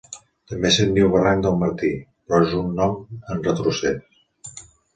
També 0.51 0.69
se'n 0.77 0.95
diu 0.95 1.09
Barranc 1.15 1.45
del 1.47 1.59
Martí, 1.65 1.91
però 2.31 2.41
és 2.47 2.57
un 2.63 2.73
nom 2.81 2.99
en 3.19 3.47
retrocés. 3.51 4.69